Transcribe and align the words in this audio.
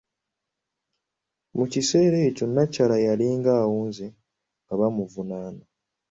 Mu 1.57 1.65
kiseera 1.71 2.17
ekyo 2.27 2.45
nnakyala 2.47 2.95
yalinga 3.05 3.51
awunze 3.63 4.05
nga 4.63 4.73
bamuvunaana. 4.79 5.63